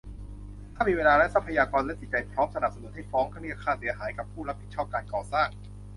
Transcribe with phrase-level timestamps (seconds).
[0.75, 5.49] ถ้ามีเวลาและทรัพยากร และจิตใจพร้อม สนับสนุนให้ฟ้องเรียกค่าเสียหายกับผู้รับผิดชอบการก่อสร้าง